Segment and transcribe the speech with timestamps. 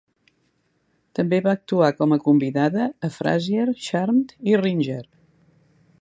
[1.19, 5.01] També va actuar com a convidada a "Frasier", "Charmed" i "Ringer".